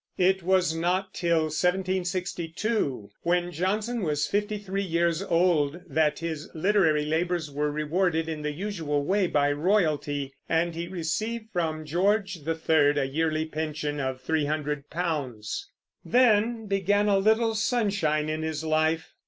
It 0.17 0.41
was 0.41 0.75
not 0.75 1.13
till 1.13 1.41
1762, 1.43 3.11
when 3.21 3.51
Johnson 3.51 4.01
was 4.01 4.25
fifty 4.25 4.57
three 4.57 4.81
years 4.81 5.21
old, 5.21 5.79
that 5.87 6.17
his 6.17 6.49
literary 6.55 7.05
labors 7.05 7.51
were 7.51 7.69
rewarded 7.71 8.27
in 8.27 8.41
the 8.41 8.51
usual 8.51 9.05
way 9.05 9.27
by 9.27 9.51
royalty, 9.51 10.33
and 10.49 10.73
he 10.73 10.87
received 10.87 11.51
from 11.53 11.85
George 11.85 12.37
III 12.47 12.97
a 12.97 13.03
yearly 13.05 13.45
pension 13.45 13.99
of 13.99 14.21
three 14.21 14.45
hundred 14.45 14.89
pounds. 14.89 15.69
Then 16.03 16.65
began 16.65 17.07
a 17.07 17.19
little 17.19 17.53
sunshine 17.53 18.27
in 18.27 18.41
his 18.41 18.63
life. 18.63 19.13